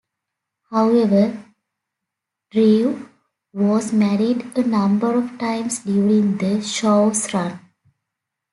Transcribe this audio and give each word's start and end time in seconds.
However, 0.71 1.45
Drew 2.49 3.07
was 3.53 3.93
married 3.93 4.47
a 4.57 4.63
number 4.63 5.13
of 5.15 5.37
times 5.37 5.77
during 5.83 6.37
the 6.39 6.59
show's 6.63 7.31
run. 7.35 7.59